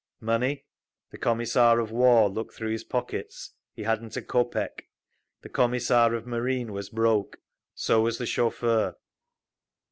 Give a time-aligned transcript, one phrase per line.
[0.19, 0.65] Money?
[1.11, 4.89] The Commissar of War looked through his pockets—he hadn't a kopek.
[5.43, 7.37] The Commissar of Marine was broke.
[7.75, 8.95] So was the chauffeur.